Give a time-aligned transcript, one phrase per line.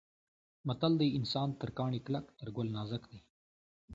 [0.67, 3.19] متل دی: انسان تر کاڼي کلک تر ګل نازک دی.